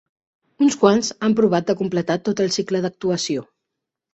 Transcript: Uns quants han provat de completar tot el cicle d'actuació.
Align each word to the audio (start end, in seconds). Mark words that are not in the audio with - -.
Uns 0.67 0.77
quants 0.83 1.11
han 1.27 1.35
provat 1.41 1.67
de 1.69 1.77
completar 1.83 2.17
tot 2.31 2.43
el 2.47 2.51
cicle 2.59 2.85
d'actuació. 2.87 3.45